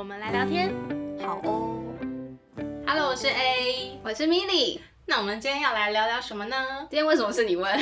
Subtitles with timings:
[0.00, 0.74] 我们来聊天。
[1.22, 1.78] 好哦。
[2.86, 4.00] Hello，我是 A。
[4.02, 6.56] 我是 Milly，那我们今天要来聊聊什么呢？
[6.88, 7.70] 今天为什么是你问？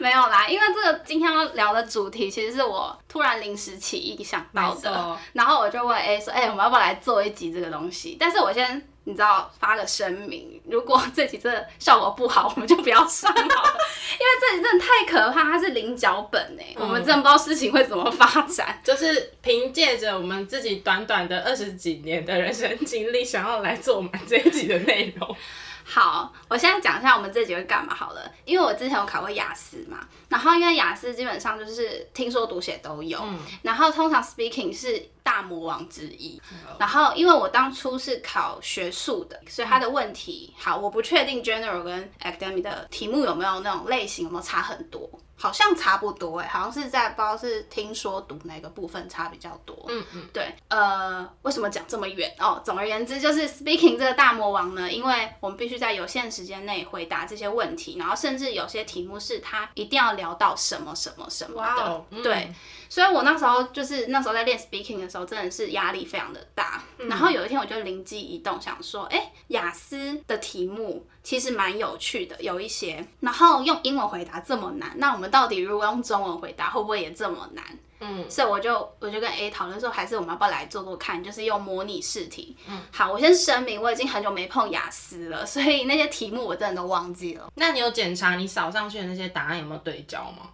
[0.02, 8.16] 没有啦，因为这个今天要聊的主题，其实是我突然临时起意想到的然后我就问 A 说，哎、我们要不要来做一集这个东西？
[8.18, 8.86] 但是我先。
[9.04, 13.78] 你知道发个声明，如果这集真的效果不好， 我们就不要上好了，
[14.12, 18.78] 因为这集真的太可怕，它是零脚本哎、嗯我们真的不知道事情会怎么发展。
[18.84, 25.36] 就是凭借着我们自己短短的二十几年的人生经历，想要来做满这一集的内容。
[25.84, 28.32] 好，我现在讲一下我们这几个干嘛好了。
[28.44, 36.42] 因为我之前有考过雅思嘛，然后因为雅思基本上就是听说读写都有，嗯然后通常 speaking 是大魔王之一。
[36.76, 45.08] 然后因为我当初是考学术的，所以他的问题，好，我不确定 general 跟 academic 的题目有没有那种类型有没有差很多。
[45.42, 49.74] 好像差不多哎、好像是在不知道是听说读哪个部分差比较多。
[49.88, 52.60] 嗯嗯，对，呃，为什么讲这么远哦？
[52.62, 62.22] 总而言之，就是 speaking 这个大魔王呢，因为我们必须在有限时间内回答这些问题，然后甚至有些题目是他一定要聊到什么什么什么的。
[62.22, 62.52] 对，
[62.90, 66.82] 所以我那时候就是那时候在练 speaking 的时候，真的是压力非常的大。
[66.98, 77.64] 然后有一天我就灵机一动，想说，哎、雅思的题目其实蛮有趣的，有一些，然后用英文回答这么难，那我们到底如果用中文回答，会不会也这么难？
[78.02, 82.56] 嗯，所以我就我就跟 A 讨论说，还是我们要不要来做做看，就是用模拟试题。
[82.66, 87.52] 嗯，好，我先声明，我已经很久没碰雅思了，所以那些题目我真的都忘记了。
[87.56, 90.48] 那你有检查你扫上去的那些答案有没有对焦吗？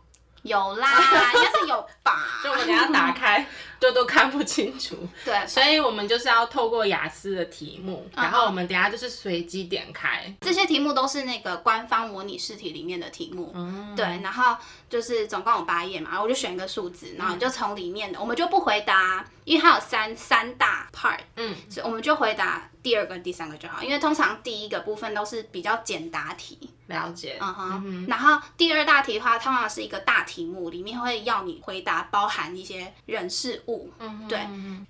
[0.47, 0.89] 有啦，
[1.35, 2.41] 应该是有吧？
[2.43, 3.47] 就我们等下打开，
[3.81, 4.97] 就都看不清楚。
[5.25, 10.35] 对，所以我们就是要透过雅思的题目，然后我们等下就是随机点开。
[10.41, 13.53] 这些题目都是那个官方模拟试题里面的题目。
[13.55, 14.57] 嗯对，然后
[14.89, 27.37] 就是总共有八页嘛，然后我就选一个数字，然后你就从里面的，我们就不回答，因为它有三三大 part，嗯，所以我们就回答第二个、第三个就好，因为通常第一个部分都是比较简答题，了解。
[27.41, 34.39] 嗯哼，然后第二大题的话，通常是一个大题目，里面会要你回答包含一些人事物，嗯对。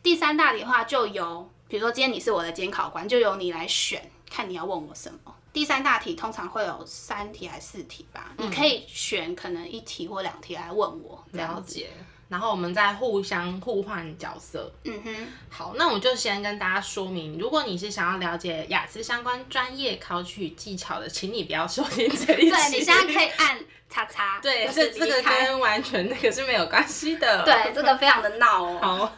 [0.03, 5.35] 第三大题的话，就由比如说今天你是我的监考官，就由你来选，看你要问我什么。
[5.55, 11.25] 第三大题通常会有三题还是四题吧，你可以选可能一题或两题来问我。
[11.33, 11.89] 了解。
[12.29, 14.73] 然后我们再互相互换角色。
[14.85, 22.51] 嗯哼，好，那我就先跟大家说明，如果你是想要了解雅思相关专业考取技巧的，请你不要收听这一集。
[22.51, 27.45] 对你现在可以按叉叉， 对，就是这这个跟完全那个是没有关系的。
[27.45, 28.79] 对这个非常的闹哦。
[28.83, 29.13] 好，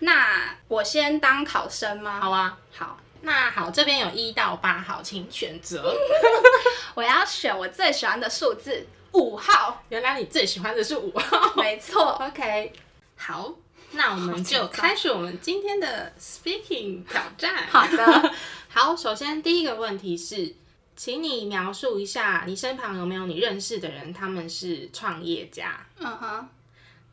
[0.00, 2.20] 那我先当考生吗？
[2.20, 2.58] 好啊。
[2.76, 5.94] 好，那好，这边有一到八号，请选择。
[6.94, 9.82] 我要选我最喜欢的数字五号。
[9.88, 11.54] 原来你最喜欢的是五号。
[11.56, 12.72] 没错，OK，
[13.16, 13.54] 好，
[13.92, 17.66] 那我们就开始我们今天的 speaking 挑战。
[17.68, 18.34] 好的，
[18.68, 20.54] 好，首先第一个问题是，
[20.96, 25.86] 请你描述一下你身旁有没有你认识的人，他们是创业家。
[25.98, 26.48] 嗯哼，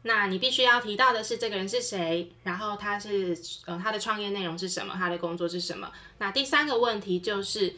[0.04, 5.92] 那你必须要提到的是这个人是谁，然后他是呃他的创业内容是什么，他的工作是什么。
[6.18, 7.76] 那第三个问题就是，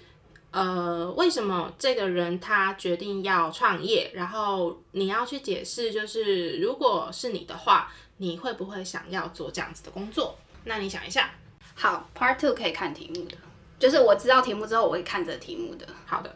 [0.53, 4.11] 呃，为什么这个人他决定要创业？
[4.13, 10.37] 然后你要去解释，就是如果是你的话，你会不会想要做这样子的工作？
[10.65, 11.31] 那你想一下。
[11.75, 13.35] 好，Part Two 可以看题目的，
[13.79, 15.87] 就是我知道题目之后，我会看这题目的。
[16.05, 16.35] 好的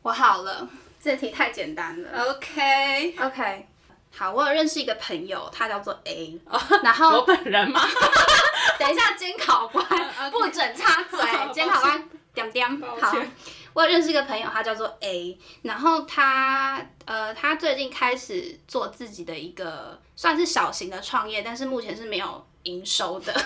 [0.00, 0.66] 我好了，
[0.98, 2.30] 这题太简单了。
[2.30, 3.14] ，OK。
[3.18, 3.66] OK，
[4.10, 6.40] 好，我有认识一个朋友，他叫做 A，
[6.82, 7.82] 然后我本人吗？
[8.80, 9.84] 等一下，监考官
[10.30, 11.20] 不准插嘴，
[11.52, 12.80] 监考官点点。
[12.98, 13.14] 好
[13.72, 23.32] 我有认识一个朋友，他叫做 A，然后他呃，他最近开始做自己的一个算是小型的创业，但是目前是没有营收的。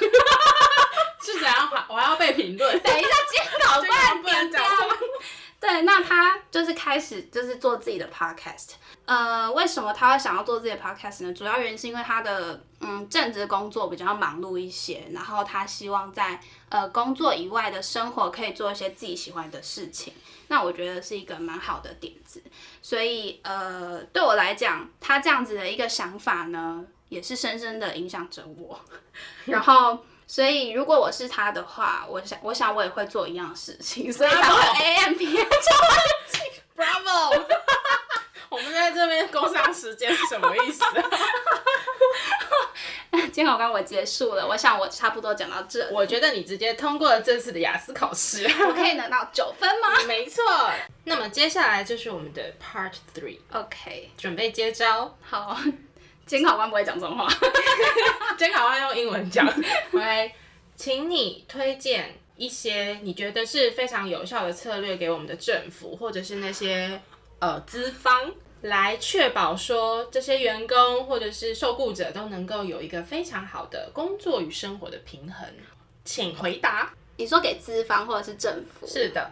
[1.23, 1.71] 是怎样？
[1.89, 2.81] 我要被评论。
[2.81, 4.63] 等一下，监考这官个不能点讲。
[5.67, 8.73] 对，那他就是开始就是做自己的 podcast。
[9.07, 11.33] 呃，为什么他会想要做自己的 podcast 呢？
[11.33, 16.39] 主要原因是因为他的嗯正职工作比较忙碌一些，然后他希望在
[16.69, 20.13] 呃工作以外的生活可以做一些自己喜欢的事情。
[20.49, 22.43] 那我觉得是一个蛮好的点子。
[22.83, 28.79] 所以呃，对我来讲，他这样子的一个想法呢，也是深深的影响着我。
[29.47, 35.47] 然后，所以如果我是他的话，我想，我想我也会做一样事情， 所以才会 A M P M。
[36.77, 37.45] Bravo！
[38.51, 40.85] 我们在这边工商时间是什么意思？
[43.33, 48.45] 监考官我结束了，我想我差不多讲到这，我觉得你直接通过了这次的雅思考试。
[48.67, 50.43] 我可以拿到九分吗 没错。
[51.05, 55.17] 那么接下来就是我们的 Part Three，？OK，准备接招。
[55.23, 55.57] 好，
[56.27, 57.29] 监考官不会讲这种话。
[58.39, 59.47] 监考官用英文讲。
[59.93, 60.33] 喂，
[60.77, 67.01] 请你推荐一些你觉得是非常有效的策略给我们的政府，或者是那些
[67.39, 68.33] 呃资方，
[68.63, 75.47] 来确保说这些员工或者是受雇者都能够有一个非常好的工作与生活的平衡。
[76.05, 76.93] 请回答。
[77.17, 79.31] 你说给资方或者是政府，是的，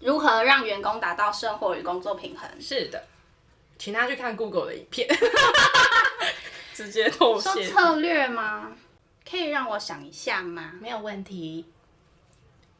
[0.00, 2.48] 如何让员工达到生活与工作平衡？
[2.60, 3.02] 是的，
[3.78, 5.08] 请他去看 Google 的影片，
[6.74, 7.50] 直接透泄。
[7.50, 8.72] 说策略吗？
[9.28, 10.72] 可以让我想一下吗？
[10.80, 11.66] 没有问题。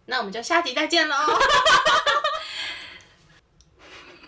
[0.07, 1.17] 那我们就下集再见喽。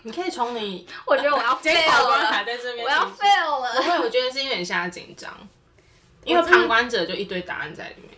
[0.03, 3.81] 你可以从你我觉得我要 监 fail 考官还了，在这边，我要 fail 不了。
[3.81, 5.33] 会，我觉得是因为你现在紧张，
[6.23, 8.11] 因为旁观者就一堆答案在里面。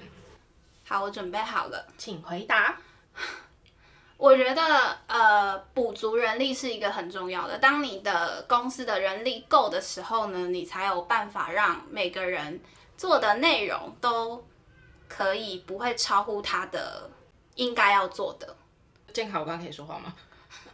[0.88, 1.88] 好，我准备好了。
[1.98, 2.78] 请回答。
[4.22, 4.62] 我觉得
[5.08, 7.58] 呃，补足人力是一个很重要的。
[7.58, 12.62] 当你的公司的人力够的时候呢，你才有办法让每个人
[12.96, 14.46] 做的内容都
[15.08, 17.10] 可以不会超乎他的
[17.56, 18.56] 应该要做的。
[19.12, 20.14] 监考官可以说话吗？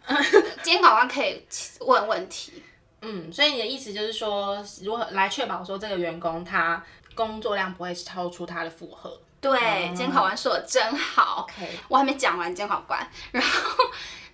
[0.62, 1.42] 监考官可以
[1.80, 2.62] 问问题，
[3.02, 6.84] 嗯，所以你的意思就是说，如何来确保说这个员工他
[7.16, 9.18] 工作量不会超出他的负荷
[9.52, 11.48] 对，监考官说的真好。
[11.50, 13.84] ？OK，我还没讲完监考官，然后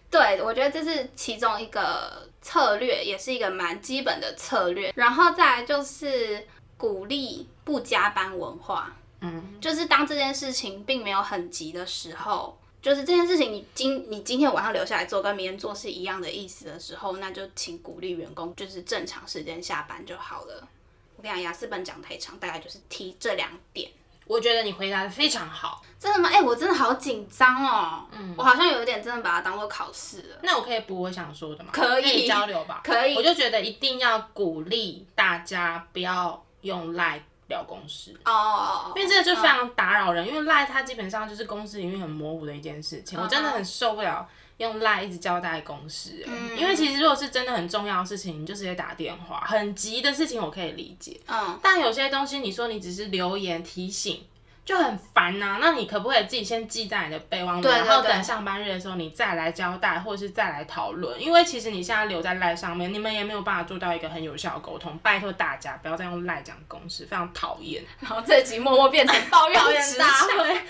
[0.10, 4.92] 对我觉得这是其中一个策略，也是一个蛮基本的策略。
[4.96, 12.58] 然后再来就是鼓励不加班文化，嗯，就是当这件事情并没有很急的时候。
[12.82, 20.68] 就是这件事情，你今你今天晚上留下来做，跟明天做是一样的意思的时候，那就请鼓励员工就是正常时间下班就好了。
[21.16, 23.90] 我跟你讲，雅思本讲太长，大概就是提这两点。
[24.26, 25.82] 我觉得你回答的非常好。
[26.00, 26.30] 真的吗？
[26.34, 28.06] 哎、我真的好紧张哦。
[28.12, 30.40] 嗯，我好像有一点真的把它当做考试了。
[30.42, 31.70] 那我可以补我想说的吗？
[31.72, 32.82] 可以交流吧。
[32.84, 38.14] 可以我就觉得一定要鼓励大家不要用赖聊公司。
[38.26, 44.28] 哦因为这个就非常打扰人，因为赖它基本上就是公司里面很模糊的一件事情，我真的很受不了
[44.64, 54.24] 用赖一直交代公事、欸因为其实如果是真的很重要的事情，你就直接打电话，很急的事情我可以理解，嗯，但有些东西你说你只是留言提醒。
[54.66, 61.22] 就很烦呐、那你可不可以自己先记在你的备忘录，然后等上班日的时候你再来交代，或者是再来讨论？
[61.22, 64.98] 因为其实你现在留在赖上面，你们也没有办法做到一个很有效的沟通。
[65.00, 67.84] 拜托大家不要再用赖讲公事，非常讨厌。
[68.00, 70.30] 然后这集默默变成抱怨职 大场。
[70.30, 70.62] 会，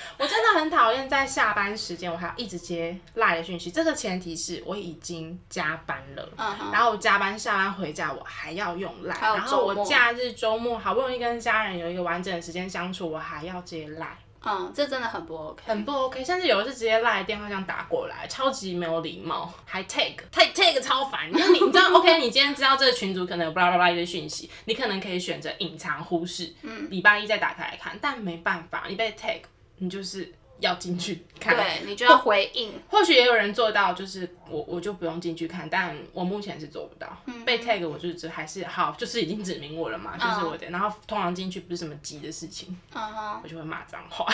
[0.84, 3.72] 讨厌在下班时间我还要一直接赖的讯息。
[3.72, 6.30] 这个前提是我已经加班了，
[6.74, 14.18] 然后我加班下班回家我还要用赖，然后我假日周末好不容易跟家人有一个完整的时间相处，我还要接赖。
[14.46, 15.64] 嗯，这真的很不 OK。
[15.66, 21.32] 很不 OK，甚至有的是直接赖电话这样打过来，超级没有礼貌，还 take take take 超烦。
[21.32, 29.44] 就是你你知道 OK， 你今天知道这个群组可能有巴拉巴拉一堆讯息，你可能可以选择隐藏忽视，嗯，礼拜一再打开来看，但没办法，你被 take，
[29.78, 30.34] 你就是
[30.66, 31.56] 要进去看。
[31.56, 32.74] 对你就要回应。
[32.90, 37.08] 或许也有人做到，就是我我就不用进去看，但我目前是做不到。
[37.46, 40.68] 被 tag 我就是还是好，就是已经指明我了嘛，就是我的。
[40.68, 43.02] 然后通常进去不是什么急的事情，嗯，
[43.44, 44.26] 我就会骂脏话。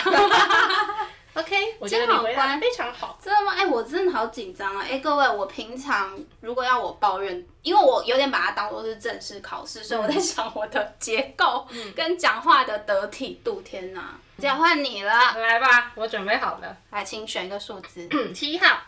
[1.32, 3.16] OK， 我觉得你回答非常好。
[3.22, 3.52] 真的吗？
[3.56, 4.84] 哎、我真的好紧张啊！
[4.88, 13.62] 哎、各位，我平常如果要我抱怨，因为我有点把它当做是正式考试，所以我在想我的结构跟讲话的得体度。
[13.62, 16.76] 天哪，交换你了，来吧，我准备好了。
[16.90, 18.08] 来，请选一个数字。
[18.10, 18.80] 嗯，七号。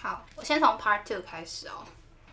[0.00, 1.84] 好，我先从 Part Two 开始哦。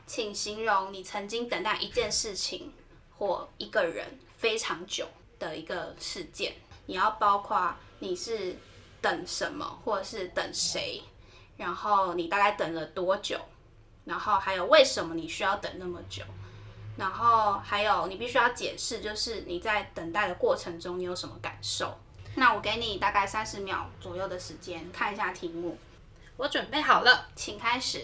[0.05, 2.71] 请形容你曾经等待一件事情
[3.17, 5.07] 或一个人非常久
[5.39, 6.53] 的一个事件。
[6.85, 8.55] 你要包括你是
[9.01, 11.01] 等什么，或者是等谁，
[11.57, 13.39] 然后你大概等了多久，
[14.05, 16.23] 然后还有为什么你需要等那么久，
[16.97, 21.97] 然后还有你必须要解释，就是你在等待的过程中你有什么感受。
[22.35, 25.77] 那我给你大概三十秒左右的时间看一下题目，
[26.37, 27.27] 我准备好了。
[27.35, 28.03] 请开始。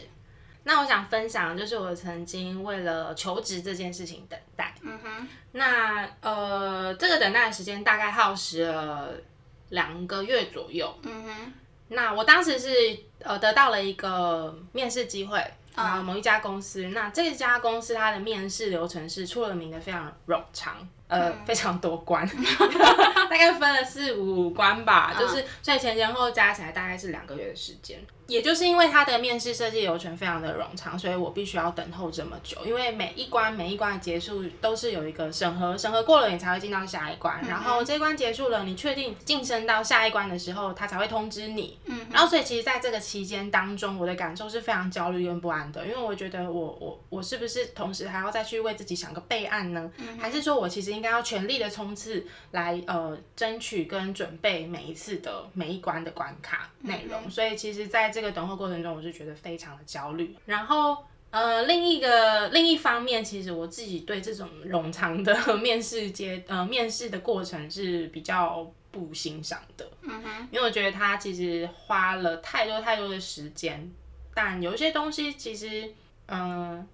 [0.64, 4.76] 那我想分享，就是我曾经为了求职这件事情等待。
[4.82, 5.28] 嗯哼。
[5.54, 9.14] 那呃，这个等待的时间大概耗时了
[9.70, 10.94] 两个月左右。
[11.04, 11.54] 嗯哼，
[11.88, 12.70] 那我当时是
[13.20, 15.40] 呃得到了一个面试机会，
[15.76, 16.84] 嗯然后某一家公司。
[16.90, 20.86] 那这家公司它的面试流程是出了名的非常冗长。
[21.08, 22.28] 呃，非常多关，
[23.30, 28.00] 大概分了四五关吧，就是所以前前后加起来大概是两个月的时间。
[28.28, 32.58] 也就是因为它的面试设计流程非常的冗长，所以我必须要等候这么久。
[32.66, 37.42] 因为每一关每一关的结束都是有一个审核，审核过了你才会进到下一关。
[37.48, 41.80] 然后这一关结束了，你确定晋升到下一关的时候，他才会通知你。
[41.86, 42.06] 嗯。
[42.12, 49.90] 然后所以其实在这个期间当中，我的感受是非常焦虑跟不安的，因为我觉得我我我是不是同时还要再去为自己想个备案呢？
[50.20, 57.30] 还是说我其实应该要全力的冲刺来呃争取跟准备每一次的每一关的关卡内容？
[57.30, 60.36] 所以其实在这个等候过程中，我是觉得非常的焦虑。
[60.46, 60.98] 然后，
[61.30, 69.88] 呃，另一个另一方面，其实我自己对这种冗长的面试阶呃面试的过程是比较不欣赏的。
[70.02, 73.90] 嗯哼，因为我觉得他其实花了太多太多的时间，
[74.34, 75.94] 但有一些东西其实，
[76.28, 76.88] 嗯，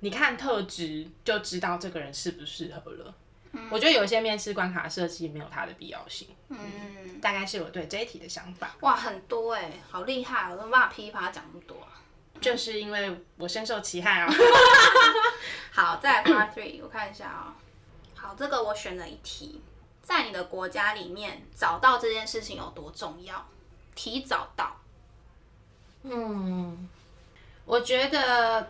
[0.00, 3.14] 你看特质就知道这个人适不适合了。
[3.70, 6.28] 我觉得有一些面试关卡设计没有它的必要性。
[6.48, 8.76] 嗯，大概是我对这一题的想法。
[8.80, 11.76] 哇，很多哎，好厉害，我都没办法噼里啪讲那么多。
[12.40, 14.28] 就是因为我深受其害啊。
[15.72, 17.56] 好，再来 Part Three，我看一下啊。
[18.14, 19.62] 好，这个我选了一题，
[20.02, 23.46] 在你的国家里面找到这件事情有多重要？
[23.94, 24.76] 提早到。
[26.02, 26.88] 嗯，
[27.64, 28.68] 我觉得。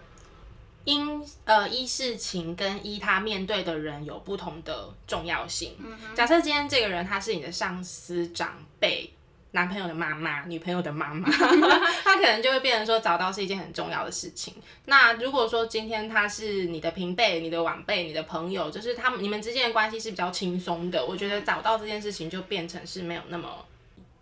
[0.86, 5.76] 因呃依事情跟依他面对的人有不同的重要性。
[6.14, 9.12] 假设今天这个人他是你的上司、长辈、
[9.50, 11.28] 男朋友的妈妈、女朋友的妈妈，
[12.04, 14.54] 他可能就会变成说找到是一件很重要的事情。
[14.84, 23.48] 那如果说今天他是你的平辈、你的晚辈、你的朋友，就是他们你们之间的关系是比较轻松的，我觉得找到这件事情就变成是没有那么。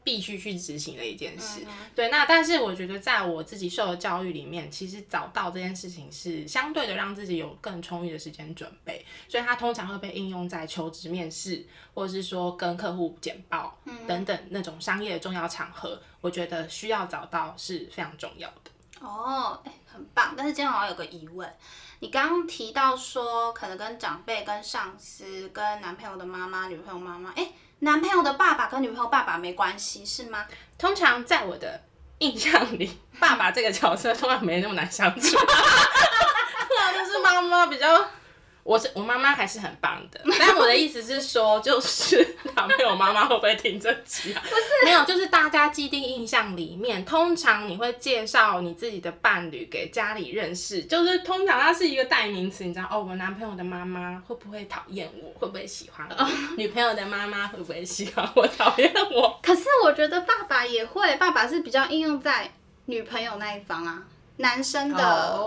[0.05, 2.11] 必须去执行的一件事，对。
[2.11, 9.03] 那但是我觉得，在我自己受的教育里面，其实早到这件事情是相对的，让自己有更充裕的时间准备。
[9.27, 15.99] 所以它通常会被应用在求职面试，或者是说跟客户简报等等那种商业的重要场合。
[16.21, 18.71] 我觉得需要早到是非常重要的。
[19.01, 20.35] 哦，哎，很棒。
[20.37, 21.51] 但是今天好像有个疑问，
[22.01, 27.49] 你刚刚提到说，可能跟长辈、跟上司、跟男朋友的妈妈、女朋友妈妈，哎。
[27.85, 30.47] 男朋友的爸爸跟女朋友爸爸没关系是吗？
[30.79, 31.81] 通常在我的
[32.19, 35.47] 印象里， 爸爸这个角色通常没那么难相处， 通
[36.81, 37.87] 常都是妈妈比较。
[38.65, 44.43] 我是我妈妈还是很棒的， 但我的意思是说，就是男朋友妈妈会不会听这集啊？
[44.43, 55.39] 不是，没有，就是大家既定印象里面，通常你会介绍你自己的伴侣给家里认识，就是通常它是一个代名词，你知道哦，我男朋友的妈妈会不会讨厌我？
[55.39, 56.27] 会不会喜欢我？
[56.57, 58.47] 女朋友的妈妈会不会喜欢我？
[58.47, 59.39] 讨厌我？
[59.43, 62.51] 可是我觉得爸爸也会，爸爸是比较应用在
[62.87, 64.03] 女朋友那一方啊。
[64.37, 65.41] 男生的，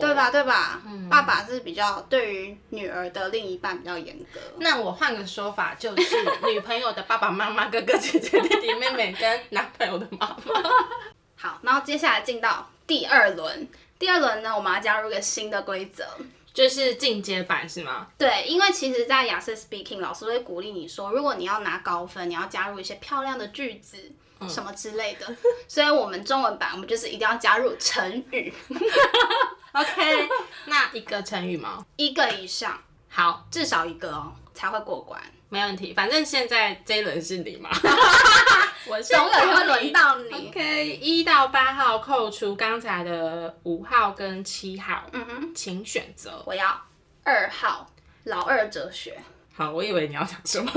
[0.00, 0.30] 对吧？
[0.30, 0.82] 对吧？
[1.08, 4.40] 爸爸是比较对于女儿的另一半比较严格。
[4.58, 10.60] 那我换个说法，就是女朋友的爸爸妈妈、哥哥姐姐、弟弟妹妹跟男朋友的妈妈。
[11.36, 13.66] 好，然后接下来进到第二轮。
[13.98, 16.04] 第二轮呢，我们要加入一个新的规则，
[16.52, 18.08] 就是进阶版，是吗？
[18.18, 24.12] 对，因为其实，在雅思 Speaking 老师会鼓励你说，如果你要拿高分，你要加入一些漂亮的句子。
[24.48, 25.36] 什么之类的，
[25.68, 28.52] 所以我们中文版我们就是一定要加入成语。
[29.72, 30.28] OK，
[30.66, 31.84] 那一个成语吗？
[31.96, 35.20] 一个以上，好，至少一个哦，才会过关。
[35.48, 37.70] 没问题，反正现在这一轮是你嘛，
[38.86, 40.48] 我总有会轮到你。
[40.48, 46.42] OK，一到八号扣除刚才的五号跟七号，嗯哼，请选择。
[46.46, 46.80] 我要
[47.22, 47.88] 二号，
[48.24, 49.16] 老二哲学。
[49.52, 50.72] 好，我以为你要讲什么，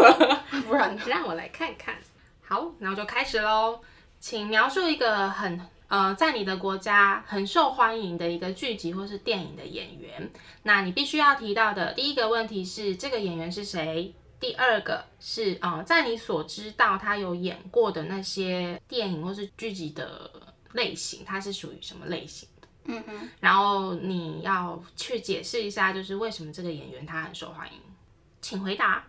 [0.68, 1.96] 不然让我来看看。
[2.48, 3.82] 好，那我就开始喽。
[4.22, 10.32] 请描述一个很呃，在你的国家很受欢迎的一个剧集或是电影的演员。
[10.64, 14.16] 那你必须要提到的第一个问题是这个演员是谁？
[14.40, 20.32] 第二个是呃，在你所知道他有演过的那些电影或是剧集的
[20.72, 22.68] 类型，它是属于什么类型的？
[22.86, 23.30] 嗯哼。
[23.42, 27.80] 然后你要去解释一下，就是为什么这个演员他很受欢迎，
[28.42, 29.06] 请回答。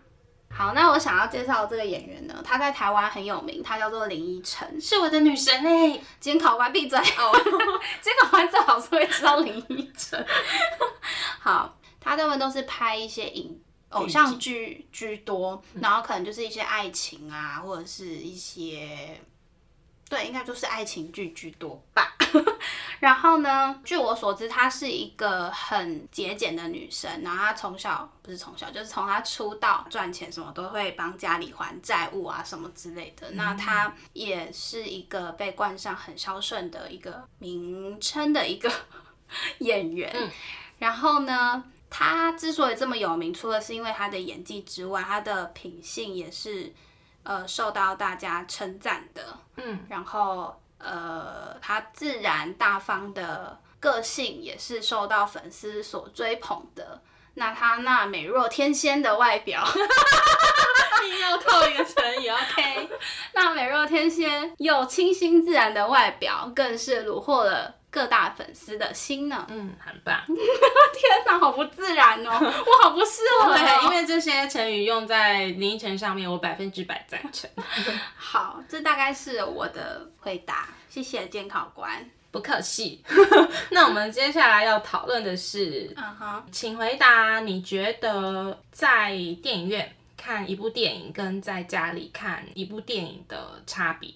[0.51, 5.99] 好，那我想要介绍这个演员呢，他在台湾很有名，他叫做林依晨，是我的女神哎。
[6.19, 7.31] 监考官闭嘴哦，
[8.01, 10.25] 监考官最好是会知道林依晨。
[11.39, 19.21] 好，他大部分都是拍一些影偶像剧居多，然后可能就是一些爱情啊，或者是一些。
[20.09, 22.17] 对，应该就是爱情剧居多吧。
[22.99, 27.21] 然后呢，据我所知，她是一个很节俭的女生。
[27.21, 33.31] 然后她从小不是从小，就是从她出道赚钱，什么都会帮家里还债务啊，什么之类的。
[33.31, 38.69] 那她也是一个被冠上很孝顺的一个名称的一个
[39.59, 40.13] 演员。
[40.79, 46.73] 然后呢，他之所以这么有名，除了是因为他的演技之外，他的品性也是
[47.23, 49.37] 呃受到大家称赞的。
[49.57, 57.01] 嗯，然后呃，他自然大方的个性也是受到粉丝所追捧的。
[57.35, 59.63] 那他那美若天仙的外表，
[61.07, 62.89] 硬要套一个成语，OK？
[63.33, 69.45] 那美若天仙又清新自然的外表，更是虏获了各大粉丝的心呢。
[69.49, 70.21] 嗯，很棒。
[70.27, 73.89] 天哪，好不自然哦，我好不适合、对，因哦。
[73.91, 77.49] 为这些成语用在林依晨上面，我百分之百赞成。
[78.17, 82.09] 好，这大概是我的回答，谢谢监考官。
[82.31, 83.03] 不客气。
[83.71, 85.95] 那我们接下来要讨论的是，
[86.51, 89.09] 请回答你觉得在
[89.41, 94.13] 电影院看一部电影跟在家里看一部电影的差别？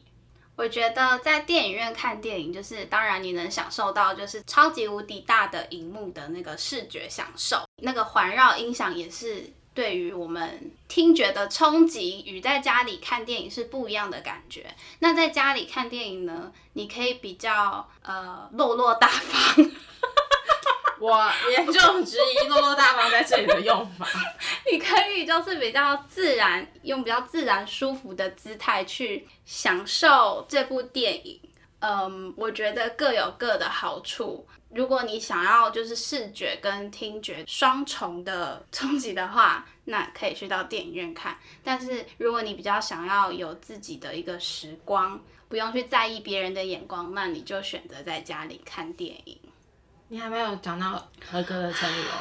[0.55, 14.73] 我觉得在电影院看电影，就是当然你能享受到就是超级无敌大的荧幕的那个视觉享受，那个环绕音响也是对于我们听觉的冲击，与在家里看电影是不一样的感觉。
[14.99, 19.71] 那在家里看电影呢，你可以比较呃落落大方，
[21.01, 24.07] 我严重质疑落落大方在这里的用法。
[24.71, 31.39] 你可以就是比较自然，用比较自然舒服的姿态去享受这部电影。
[31.79, 34.47] 嗯，我觉得各有各的好处。
[34.69, 41.37] 如果你想要就是视觉跟听觉双重的冲击的话，那可以去到电影院看。
[41.63, 49.37] 但是如果你比较想要有自己的一个时光，不用去在意别人的眼光，那你就选择在家里看电影。
[50.07, 52.17] 你还没有讲到合格的成语哦。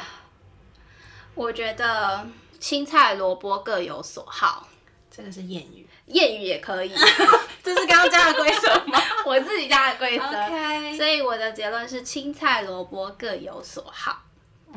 [1.35, 2.27] 我觉得
[2.59, 4.67] 青菜萝卜各有所好，
[5.09, 6.93] 这个是谚语，谚语也可以。
[7.63, 10.25] 这是刚刚加的规则吗 我自己加的规则。
[10.25, 14.23] ？OK，所以我的结论是青菜萝卜各有所好，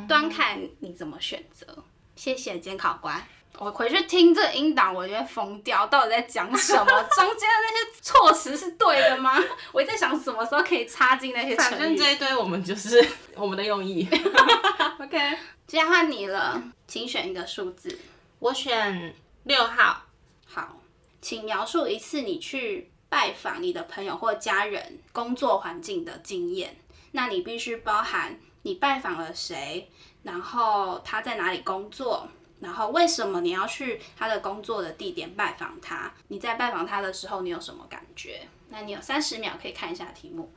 [0.06, 1.66] 端看你怎么选择。
[2.14, 3.26] 谢谢监考官。
[3.58, 6.84] 我回去听这音档，我就会疯掉，到底在讲什么？
[6.84, 9.42] 中间的那些措辞是对的吗？
[9.72, 11.96] 我在想什么时候可以插进那些反成语。
[11.96, 13.02] 正这一堆我们就是
[13.34, 14.06] 我们的用意。
[15.00, 17.98] OK，接下来换你了，请选一个数字。
[18.38, 19.14] 我选
[19.44, 20.02] 六号。
[20.46, 20.78] 好，
[21.20, 26.76] 请描述一次你去拜访你的朋友或家人工作环境的经验。
[27.12, 29.90] 那你必须包含你拜访了谁，
[30.22, 32.28] 然后他在哪里工作，
[32.60, 36.10] 然后为什么你要去他的工作的地点拜访他？
[36.28, 38.48] 你在拜访他的时候，你有什么感觉？
[38.70, 40.50] 那你有三十秒可以看一下题目。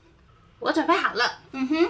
[0.59, 1.39] 我准备好了。
[1.51, 1.89] 嗯哼，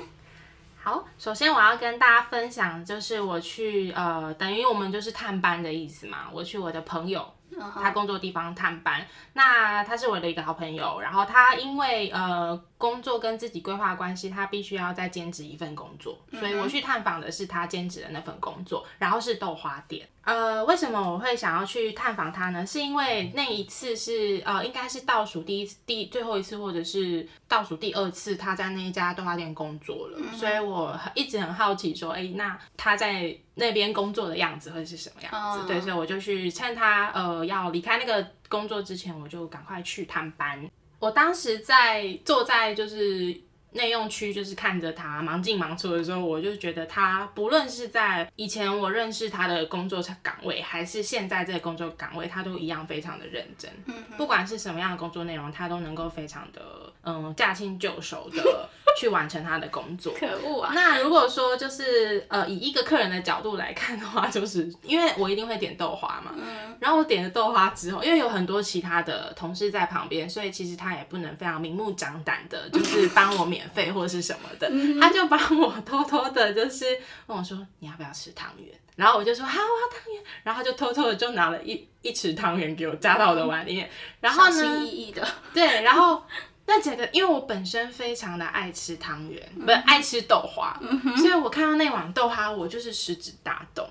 [0.82, 6.28] 好，首先我要跟大家分享，就是我去呃，等于我们就是探班的意思嘛。
[6.32, 7.34] 我去我的朋友
[7.74, 20.08] 他工作地方探班，那他是我的一个好朋友，然后他因为呃工作跟自己规划关系，他必须要再兼职一份工作，所以我去探访的是他兼职的那份工作，然后是豆花店。
[20.30, 22.63] 呃，为什么我会想要去探访他呢？
[22.63, 35.63] 是因为那一次是呃，应该是倒数第一次、第最后一次，或者是倒数第二次他在那一家豆花店工作了，所以我很一直很好奇说，哎、那他在那边工作的样子会是什么样子？
[35.63, 40.70] 嗯对，所以我就去趁他呃要离开那个工作之前，我就赶快去探班。
[41.00, 43.36] 我当时在坐在就是
[43.71, 53.71] 内用区，就是看着他忙进忙出的时候，我就觉得他不论是在以前我认识他的工作岗位，还是现在这个工作岗位，他都一样非常的认真。
[54.17, 58.69] 不管是什么样的工作内容，他都能够非常的嗯驾轻就熟的
[59.00, 60.14] 去完成他的工作。
[60.20, 60.74] 可恶啊！
[60.76, 76.86] 那如果说就是呃以一个客人的角度来看的话，就是因为我一定会点豆花嘛，嗯然后我点了豆花之后，因为有很多其他的同事在旁边，所以其实他也不能非常明目张胆的，就是 帮我免费或是什么的，他就帮我偷偷的，就是
[77.28, 86.22] 问我说你要不要吃汤圆，然后我就说好，我要汤圆，然后他就偷偷的就拿了一一匙汤圆给我加到我的碗里面，然后小呢，心翼翼的，对，然后
[86.69, 90.79] 那整个，因为我本身非常的爱吃汤圆，不是爱吃豆花，
[91.17, 93.89] 所以我看到那碗豆花，我就是食指大动，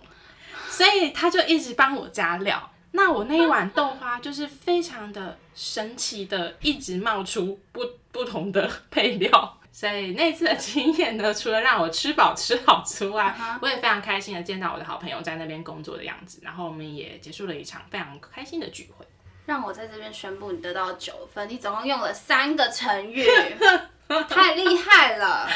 [0.68, 2.70] 所以他就一直帮我加料。
[2.92, 9.58] 那我那一碗豆花就是非常的神奇的，一直冒出不不同的配料。
[9.72, 19.04] 所以那次的经验呢，除了让我吃饱吃好之外我也非常开心的见到我的好朋友在那边工作的样子，然后我们也结束了一场非常开心的聚会。
[19.48, 23.24] 让我在这边宣布，你得到九分，你总共用了三个成语，
[24.28, 25.48] 太厉害了，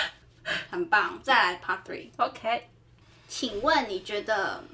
[0.71, 1.21] 很棒。
[1.23, 2.71] 再来 Part Three，OK，
[3.29, 4.65] 请问你觉得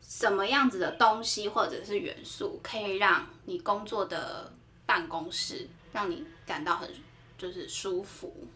[0.00, 4.50] 什么样子的东西或者是元素可以让你工作的
[4.86, 6.88] 办公室让你感到很
[7.36, 8.48] 就是舒服，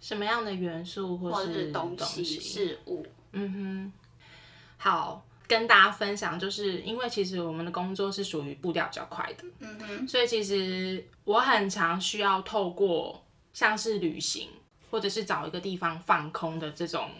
[0.00, 2.40] 什么样的元素或或者是是东西西？
[2.40, 3.06] 事物？
[3.32, 3.92] 嗯哼，
[4.78, 13.20] 好跟大家分享，就是因为其实我们的工作是属于步调比较快的，嗯哼，所以其实我很常需要透过
[13.52, 14.48] 像是旅行，
[14.92, 17.10] 或者是找一个地方放空的这种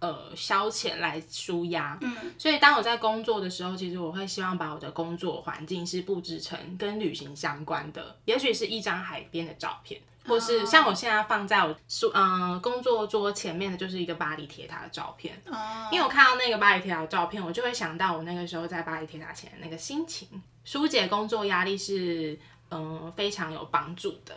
[0.00, 1.96] 呃消遣来舒压。
[2.00, 10.00] 嗯，所以当我在工作的时候，其实我会希望把我的工作环境是布置成跟旅行相关的，也许是一张海边的照片。
[10.26, 20.28] 或是像我现在放在我书嗯、呃工作桌前面的就是一个巴黎铁塔的照片，哦，因为我看到那个巴黎铁塔的照片，我就会想到我那个时候在巴黎铁塔前的那个心情，
[20.62, 24.36] 疏解工作压力是嗯、呃非常有帮助的。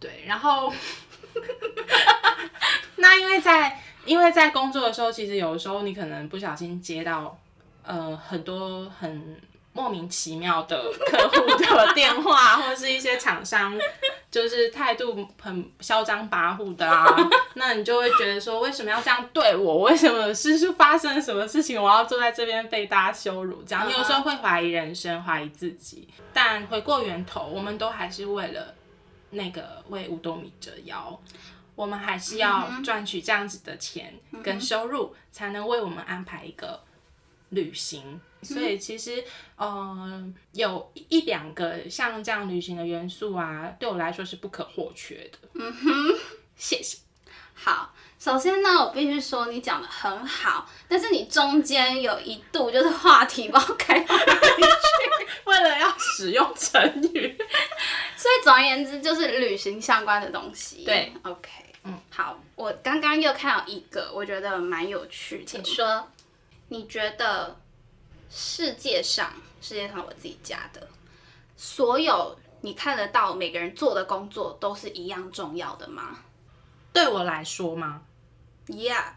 [0.00, 0.72] 对，然后
[3.00, 7.38] 那因为在因为在工作的时候，其实有的时候你可能不小心接到
[7.82, 9.40] 呃很多很
[9.72, 13.78] 莫名其妙的客户的电话，或者是一些厂商
[14.30, 17.06] 就是态度很嚣张跋扈的啊，
[17.54, 19.82] 那你就会觉得说为什么要这样对我？
[19.82, 21.80] 为什么是是发生了什么事情？
[21.80, 23.62] 我要坐在这边被大家羞辱？
[23.64, 26.08] 这样你有时候会怀疑人生，怀疑自己。
[26.32, 28.74] 但回过源头，我们都还是为了
[29.30, 31.18] 那个为五斗米折腰。
[31.80, 34.12] 我们还是要赚取这样子的钱
[34.42, 36.78] 跟收入，才能为我们安排一个
[37.48, 38.20] 旅行。
[38.42, 39.24] 所以其实，
[39.56, 45.38] 呃，有一两个像这样旅行的元素啊，对我来说是不可或缺的。
[45.54, 46.18] 嗯哼，
[46.54, 46.98] 谢谢。
[47.54, 56.82] 好，首先呢，我必须说你讲的很好，但是你中间有一度就是话题把我开到哪里去， 为了要使用成
[57.14, 57.38] 语，
[58.16, 60.84] 所以总而言之就是旅行相关的东西。
[60.84, 61.50] 对，OK，
[61.84, 65.44] 嗯，好，我刚刚又看到一个，我觉得蛮有趣的。
[65.44, 66.08] 请说。
[66.68, 67.56] 你觉得
[68.30, 70.88] 世界上，世界上我自己加的，
[71.56, 76.18] 所有你看得到每个人做的工作都是一样重要的吗
[76.92, 78.02] 对我来说吗
[78.68, 79.14] ？？Yeah，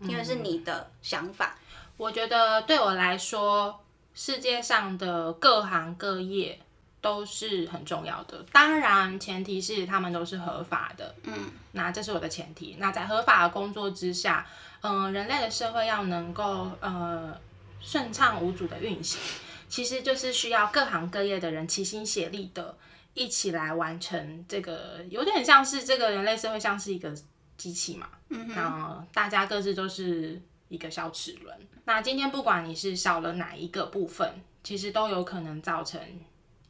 [0.00, 1.58] 因为是你的想法。
[1.98, 6.58] 我觉得对我来说，世界上的各行各业
[7.02, 8.42] 都是很重要的。
[8.52, 11.14] 当然，前提是他们都是合法的。
[11.24, 11.34] 嗯，
[11.72, 12.76] 那这是我的前提。
[12.78, 14.46] 那在合法的工作之下，
[14.80, 17.36] 嗯、人类的社会要能够呃
[17.80, 19.20] 顺畅无阻的运行，
[19.68, 22.78] 其实就是需要各行各业的人齐心协力的，
[23.14, 27.12] 一起来完成这个，有点像是这个人类社会像是一个
[27.58, 28.08] 机器嘛。
[28.30, 31.54] 嗯那大家各自都是一个小齿轮。
[31.84, 36.00] 那今天不管你是少了哪一个部分，其实都有可能造成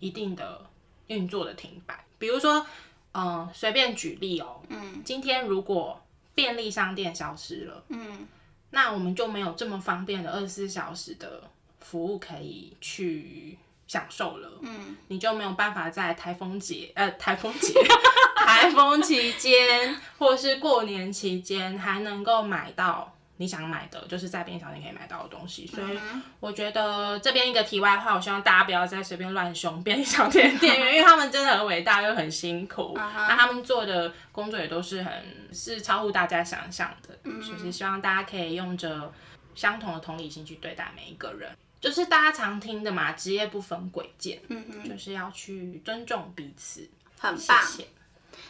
[0.03, 0.61] 一定的
[1.07, 2.05] 运作的停摆。
[2.19, 2.67] 比如说，
[3.15, 6.03] 嗯、随便举例哦，嗯，今天如果
[6.35, 8.27] 便利商店消失了，嗯，
[8.71, 11.45] 那我们就没有这么方便的二十四小时的
[11.79, 17.73] 服务可以去享受了，嗯，你就没有办法在台风节呃台风节
[18.45, 25.67] 台风期间或是过年期间还能够买到你想买的，就是在便利商店可以买到的东西。
[25.67, 25.99] 所以
[26.39, 35.13] 我觉得这边一个题外话，我希望大家不要再随便乱凶便利商店店员，因为他们真的很伟大又很辛苦，那他们做的工作也都是很
[35.53, 39.13] 是超乎大家想象的，就是希望大家可以用着
[39.55, 41.51] 相同的同理心去对待每一个人。
[41.81, 46.89] 就是大家常听的嘛，职业不分贵贱，嗯哼，就是要去尊重彼此。
[47.19, 47.61] 很棒。
[47.67, 47.89] 谢。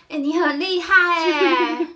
[0.09, 1.87] 哎、你很厉害 哎！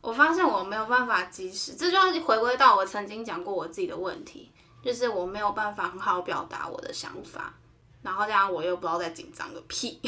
[0.00, 4.50] 我发现我没有办法及时，这就要回归到我曾经讲过我自己的问题，
[4.82, 7.52] 就是我没有办法很好表达我的想法，
[8.02, 10.00] 然后这样我又不知道在紧张个屁。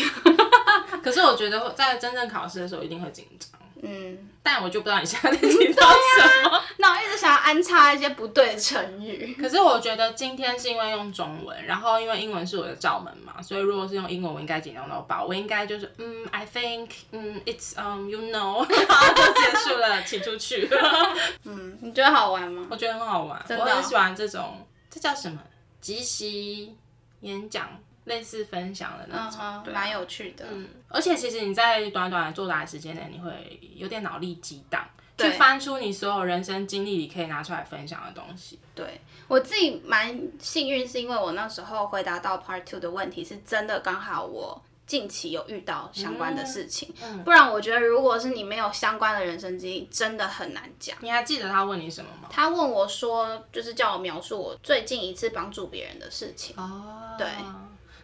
[1.05, 6.63] 可是我觉得在真正考试的时候一定会紧张，嗯，但我就不知道你现在在紧张什么。
[6.79, 9.37] 那我一直想要安插一些不对的成语。
[9.41, 15.25] 可是我觉得今天是因为用中文，然后因为英文是我的罩门嘛，所以如果是用英文，我应该紧张到爆。
[15.25, 20.69] 我应该就是嗯，I think，嗯，it's um you know， 就结束了，请出去。
[21.45, 22.67] 嗯，你觉得好玩吗？
[22.71, 25.41] 我觉得很好玩，真的哦我很喜欢这种，这叫什么？
[25.81, 26.77] 即席
[27.23, 27.69] 演讲，
[28.05, 30.45] 类似分享的那嗯种，蛮有趣的。
[30.51, 34.85] 嗯，而且其实你在短短的作答的时间内，你会有点脑力激荡，
[35.19, 38.59] 去翻出你所有人生经历里可以拿出来分享的东西。
[38.75, 46.93] 对我自己蛮幸运，是因为我那时候回答到 Part Two 的问题，是真的刚好我近期有遇到相关的事情，
[47.25, 50.97] 不然我觉得如果是你没有相关的人生经历，真的很难讲。
[51.01, 52.29] 你还记得他问你什么吗？
[52.31, 56.55] 他问我说，就是叫我描述我最近一次帮助别人的事情。
[56.59, 57.27] 哦，对。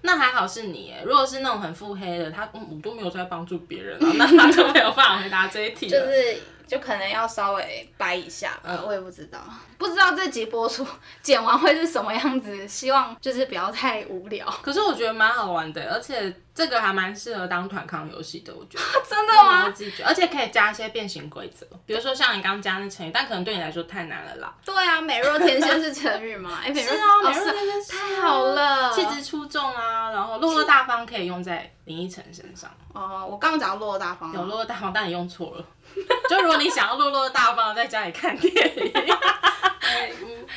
[0.03, 6.01] 那还好是你耶，如果是那种很腹黑的，他嗯我都没有在帮助别人啊， 那他就没有办法回答这一题了。
[6.01, 9.39] 就是就可能要稍微掰一下吧，我也不知道，
[9.79, 10.87] 不知道这集播出
[11.23, 14.47] 剪完会是什么样子，希望就是不要太无聊。
[14.63, 18.85] 可是我觉得蛮好玩的，而且这个还蛮适合当团康游戏的，我觉得。
[19.09, 19.71] 真的我吗？
[19.71, 24.53] 自己觉得，而且可以加一些变形规则，比如说像你刚刚加那成语，但可能对你来说太难了啦。
[24.65, 26.59] 对啊，美若天仙是成语吗？
[26.67, 32.69] 哎，美若是啊，哦美若天仙太好了，气质出众啊，然后落落大方可以用在林依晨身上。
[32.93, 35.65] 哦，我刚刚讲到落落大方有，落落大方，但你用错了。
[36.29, 38.93] 就如果你想要落落大方在家里看电影，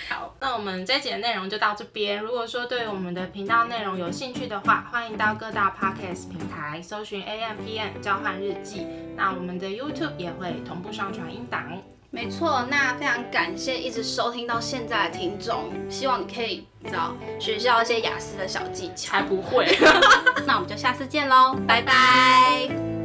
[0.10, 2.20] 好，那我们这一节的内容就到这边。
[2.20, 8.88] 如果说对我们的频道内容有兴趣的话，欢迎到各大 podcast 平台搜寻 A M P N 交换日记。
[9.16, 11.82] 那我们的 YouTube 也会同步上传音档。
[12.10, 12.66] 没错。
[12.70, 19.22] 那非常感谢一直收听到现在的听众，希望你可以你知道学习到一些雅思的小技巧才。
[19.22, 19.66] 不会。
[20.46, 23.01] 那我们就下次见喽，拜拜。